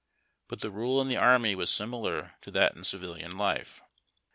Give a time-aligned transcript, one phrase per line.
[0.47, 3.81] But the rule in the army was similar to that in civil life.